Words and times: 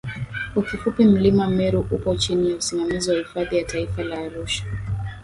kwa 0.53 0.63
kifupi 0.63 1.05
Mlima 1.05 1.47
Meru 1.47 1.79
upo 1.91 2.15
chini 2.15 2.49
ya 2.49 2.55
usimamizi 2.55 3.09
wa 3.11 3.17
Hifadhi 3.17 3.57
ya 3.57 3.63
Taifa 3.63 4.01
ya 4.01 4.17
Arusha 4.19 4.63